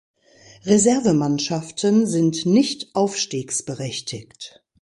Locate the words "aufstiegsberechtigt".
2.95-4.63